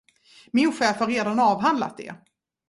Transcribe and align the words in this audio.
Min 0.51 0.71
chef 0.73 0.99
har 0.99 1.07
redan 1.07 1.39
avhandlat 1.39 1.97
det. 1.97 2.13